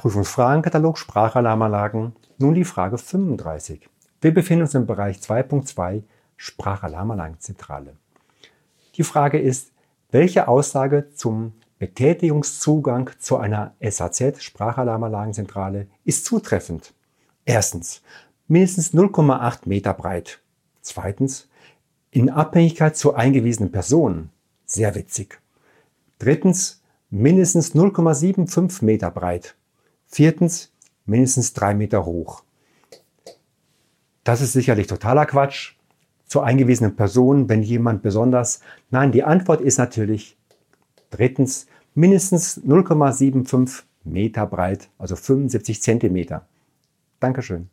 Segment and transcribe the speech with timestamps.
[0.00, 2.16] Prüfungsfragenkatalog Sprachalarmanlagen.
[2.38, 3.86] Nun die Frage 35.
[4.22, 6.04] Wir befinden uns im Bereich 2.2
[6.38, 7.98] Sprachalarmanlagenzentrale.
[8.94, 9.72] Die Frage ist,
[10.10, 16.94] welche Aussage zum Betätigungszugang zu einer SAZ Sprachalarmanlagenzentrale ist zutreffend?
[17.44, 18.00] Erstens,
[18.48, 20.40] mindestens 0,8 Meter breit.
[20.80, 21.50] Zweitens,
[22.10, 24.30] in Abhängigkeit zur eingewiesenen Person.
[24.64, 25.42] Sehr witzig.
[26.18, 29.56] Drittens, mindestens 0,75 Meter breit.
[30.10, 30.72] Viertens,
[31.06, 32.42] mindestens drei Meter hoch.
[34.24, 35.74] Das ist sicherlich totaler Quatsch.
[36.26, 38.60] Zur eingewiesenen Person, wenn jemand besonders.
[38.90, 40.36] Nein, die Antwort ist natürlich
[41.10, 46.46] drittens mindestens 0,75 Meter breit, also 75 Zentimeter.
[47.18, 47.68] Dankeschön.